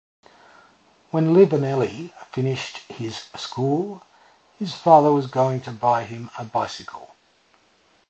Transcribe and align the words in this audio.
When 1.11 1.35
Livaneli 1.35 2.11
finished 2.31 2.77
his 2.91 3.25
school 3.35 4.01
his 4.57 4.73
father 4.73 5.11
was 5.13 5.27
going 5.27 5.61
to 5.61 5.71
buy 5.71 6.05
him 6.05 6.31
a 6.39 6.43
bicycle. 6.43 7.13